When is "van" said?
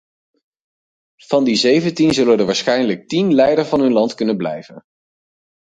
1.21-1.43, 3.65-3.79